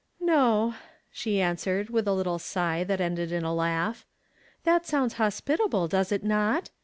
[0.19, 0.73] "No,"
[1.11, 4.05] she answered, with a little sigh that ended in a laugli."
[4.63, 6.71] That sounds hospitable, does it not?